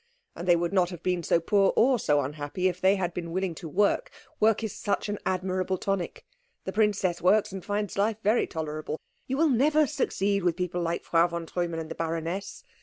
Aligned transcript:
And 0.35 0.47
they 0.47 0.55
would 0.55 0.73
not 0.73 0.89
have 0.89 1.03
been 1.03 1.21
so 1.21 1.39
poor 1.39 1.73
or 1.75 1.99
so 1.99 2.21
unhappy 2.21 2.67
if 2.67 2.81
they 2.81 2.95
had 2.95 3.13
been 3.13 3.29
willing 3.31 3.53
to 3.53 3.69
work. 3.69 4.09
Work 4.39 4.63
is 4.63 4.73
such 4.73 5.09
an 5.09 5.19
admirable 5.27 5.77
tonic. 5.77 6.25
The 6.63 6.73
princess 6.73 7.21
works, 7.21 7.51
and 7.51 7.63
finds 7.63 7.99
life 7.99 8.17
very 8.23 8.47
tolerable. 8.47 8.99
You 9.27 9.37
will 9.37 9.49
never 9.49 9.85
succeed 9.85 10.41
with 10.43 10.55
people 10.57 10.81
like 10.81 11.03
Frau 11.03 11.27
von 11.27 11.45
Treumann 11.45 11.77
and 11.79 11.91
the 11.91 11.93
baroness. 11.93 12.63